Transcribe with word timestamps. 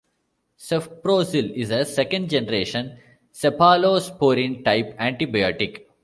Cefprozil 0.57 1.51
is 1.55 1.69
a 1.69 1.85
second-generation 1.85 2.97
cephalosporin 3.31 4.65
type 4.65 4.97
antibiotic. 4.97 5.85